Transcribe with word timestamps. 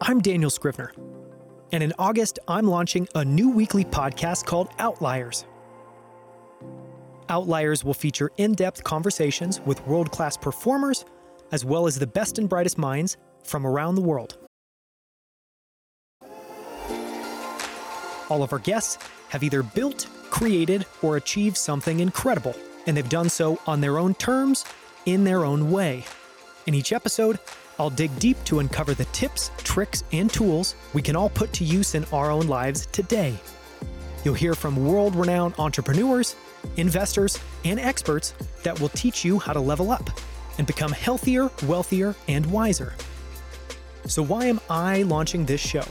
I'm 0.00 0.20
Daniel 0.20 0.50
Scrivner. 0.50 0.90
And 1.72 1.82
in 1.82 1.92
August, 1.98 2.38
I'm 2.48 2.66
launching 2.66 3.08
a 3.14 3.24
new 3.24 3.48
weekly 3.50 3.84
podcast 3.84 4.44
called 4.44 4.68
Outliers. 4.78 5.44
Outliers 7.28 7.84
will 7.84 7.94
feature 7.94 8.30
in 8.36 8.54
depth 8.54 8.84
conversations 8.84 9.60
with 9.60 9.84
world 9.86 10.10
class 10.10 10.36
performers, 10.36 11.04
as 11.52 11.64
well 11.64 11.86
as 11.86 11.98
the 11.98 12.06
best 12.06 12.38
and 12.38 12.48
brightest 12.48 12.76
minds 12.76 13.16
from 13.44 13.66
around 13.66 13.94
the 13.94 14.02
world. 14.02 14.36
All 18.28 18.42
of 18.42 18.52
our 18.52 18.58
guests 18.58 18.98
have 19.28 19.42
either 19.42 19.62
built, 19.62 20.08
created, 20.30 20.86
or 21.02 21.16
achieved 21.16 21.56
something 21.56 22.00
incredible, 22.00 22.56
and 22.86 22.96
they've 22.96 23.08
done 23.08 23.28
so 23.28 23.60
on 23.66 23.80
their 23.80 23.98
own 23.98 24.14
terms, 24.16 24.64
in 25.06 25.24
their 25.24 25.44
own 25.44 25.70
way. 25.70 26.04
In 26.66 26.72
each 26.72 26.94
episode, 26.94 27.38
I'll 27.78 27.90
dig 27.90 28.18
deep 28.18 28.42
to 28.44 28.60
uncover 28.60 28.94
the 28.94 29.04
tips, 29.06 29.50
tricks, 29.58 30.02
and 30.12 30.32
tools 30.32 30.74
we 30.94 31.02
can 31.02 31.14
all 31.14 31.28
put 31.28 31.52
to 31.54 31.64
use 31.64 31.94
in 31.94 32.06
our 32.06 32.30
own 32.30 32.46
lives 32.46 32.86
today. 32.86 33.34
You'll 34.24 34.32
hear 34.32 34.54
from 34.54 34.86
world 34.86 35.14
renowned 35.14 35.54
entrepreneurs, 35.58 36.36
investors, 36.76 37.38
and 37.66 37.78
experts 37.78 38.32
that 38.62 38.80
will 38.80 38.88
teach 38.90 39.26
you 39.26 39.38
how 39.38 39.52
to 39.52 39.60
level 39.60 39.90
up 39.90 40.08
and 40.56 40.66
become 40.66 40.92
healthier, 40.92 41.50
wealthier, 41.66 42.14
and 42.28 42.46
wiser. 42.46 42.94
So, 44.06 44.22
why 44.22 44.46
am 44.46 44.60
I 44.70 45.02
launching 45.02 45.44
this 45.44 45.60
show? 45.60 45.84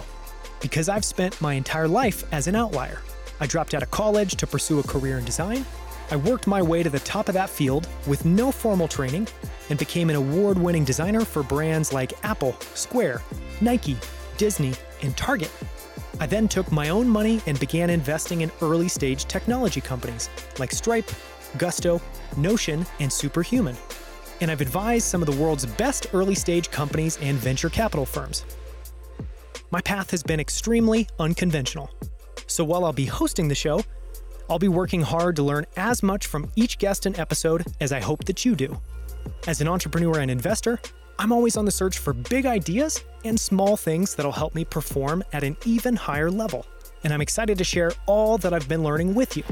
Because 0.59 0.89
I've 0.89 1.05
spent 1.05 1.39
my 1.39 1.53
entire 1.53 1.87
life 1.87 2.23
as 2.33 2.47
an 2.47 2.55
outlier. 2.55 3.01
I 3.39 3.45
dropped 3.45 3.75
out 3.75 3.83
of 3.83 3.91
college 3.91 4.37
to 4.37 4.47
pursue 4.47 4.79
a 4.79 4.83
career 4.83 5.19
in 5.19 5.25
design. 5.25 5.65
I 6.09 6.15
worked 6.15 6.47
my 6.47 6.61
way 6.61 6.81
to 6.81 6.89
the 6.89 6.99
top 6.99 7.27
of 7.27 7.33
that 7.35 7.49
field 7.49 7.87
with 8.07 8.25
no 8.25 8.51
formal 8.51 8.87
training 8.87 9.27
and 9.69 9.79
became 9.79 10.09
an 10.09 10.15
award 10.15 10.57
winning 10.57 10.83
designer 10.83 11.25
for 11.25 11.43
brands 11.43 11.93
like 11.93 12.13
Apple, 12.25 12.55
Square, 12.73 13.21
Nike, 13.61 13.97
Disney, 14.37 14.73
and 15.01 15.15
Target. 15.15 15.51
I 16.19 16.25
then 16.25 16.47
took 16.47 16.71
my 16.71 16.89
own 16.89 17.07
money 17.07 17.41
and 17.47 17.59
began 17.59 17.89
investing 17.89 18.41
in 18.41 18.51
early 18.61 18.87
stage 18.87 19.25
technology 19.25 19.81
companies 19.81 20.29
like 20.59 20.71
Stripe, 20.71 21.09
Gusto, 21.57 22.01
Notion, 22.37 22.85
and 22.99 23.11
Superhuman. 23.11 23.75
And 24.41 24.51
I've 24.51 24.61
advised 24.61 25.05
some 25.05 25.21
of 25.21 25.27
the 25.27 25.41
world's 25.41 25.65
best 25.65 26.07
early 26.13 26.35
stage 26.35 26.69
companies 26.69 27.17
and 27.21 27.37
venture 27.37 27.69
capital 27.69 28.05
firms. 28.05 28.45
My 29.71 29.81
path 29.81 30.11
has 30.11 30.21
been 30.21 30.39
extremely 30.39 31.07
unconventional. 31.19 31.89
So 32.47 32.63
while 32.63 32.85
I'll 32.85 32.93
be 32.93 33.05
hosting 33.05 33.47
the 33.47 33.55
show, 33.55 33.81
I'll 34.49 34.59
be 34.59 34.67
working 34.67 35.01
hard 35.01 35.35
to 35.37 35.43
learn 35.43 35.65
as 35.77 36.03
much 36.03 36.27
from 36.27 36.51
each 36.55 36.77
guest 36.77 37.05
and 37.05 37.17
episode 37.17 37.65
as 37.79 37.91
I 37.91 37.99
hope 37.99 38.25
that 38.25 38.45
you 38.45 38.55
do. 38.55 38.79
As 39.47 39.61
an 39.61 39.67
entrepreneur 39.67 40.19
and 40.19 40.31
investor, 40.31 40.79
I'm 41.19 41.31
always 41.31 41.57
on 41.57 41.65
the 41.65 41.71
search 41.71 41.99
for 41.99 42.13
big 42.13 42.45
ideas 42.45 43.03
and 43.23 43.39
small 43.39 43.77
things 43.77 44.15
that'll 44.15 44.31
help 44.31 44.55
me 44.55 44.65
perform 44.65 45.23
at 45.33 45.43
an 45.43 45.57
even 45.65 45.95
higher 45.95 46.31
level. 46.31 46.65
And 47.03 47.13
I'm 47.13 47.21
excited 47.21 47.57
to 47.57 47.63
share 47.63 47.91
all 48.05 48.37
that 48.39 48.53
I've 48.53 48.67
been 48.67 48.83
learning 48.83 49.13
with 49.13 49.37
you. 49.37 49.43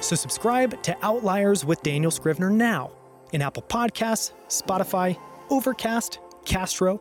So 0.00 0.16
subscribe 0.16 0.82
to 0.82 0.96
Outliers 1.02 1.64
with 1.64 1.82
Daniel 1.82 2.10
Scrivner 2.10 2.50
now 2.50 2.90
in 3.32 3.42
Apple 3.42 3.62
Podcasts, 3.62 4.32
Spotify, 4.48 5.16
Overcast, 5.50 6.18
Castro, 6.44 7.00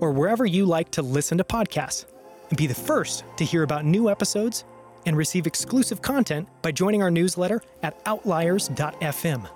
or 0.00 0.12
wherever 0.12 0.46
you 0.46 0.64
like 0.64 0.90
to 0.92 1.02
listen 1.02 1.38
to 1.38 1.44
podcasts. 1.44 2.06
And 2.48 2.56
be 2.56 2.66
the 2.66 2.74
first 2.74 3.24
to 3.36 3.44
hear 3.44 3.62
about 3.62 3.84
new 3.84 4.08
episodes 4.08 4.64
and 5.04 5.16
receive 5.16 5.46
exclusive 5.46 6.00
content 6.00 6.48
by 6.62 6.72
joining 6.72 7.02
our 7.02 7.10
newsletter 7.10 7.62
at 7.82 8.00
outliers.fm. 8.06 9.48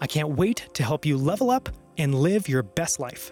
I 0.00 0.06
can't 0.06 0.30
wait 0.30 0.68
to 0.74 0.82
help 0.82 1.06
you 1.06 1.16
level 1.16 1.50
up 1.50 1.68
and 1.98 2.14
live 2.14 2.48
your 2.48 2.62
best 2.62 2.98
life. 3.00 3.30